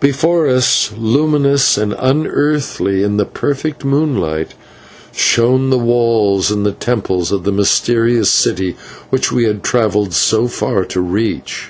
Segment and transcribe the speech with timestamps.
[0.00, 4.54] Before us, luminous and unearthly in the perfect moonlight,
[5.12, 8.76] shone the walls and temples of the mysterious city
[9.10, 11.68] which we had travelled so far to reach.